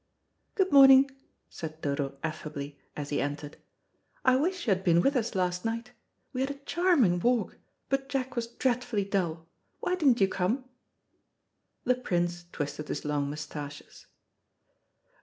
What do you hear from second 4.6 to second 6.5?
you had been with us last night. We had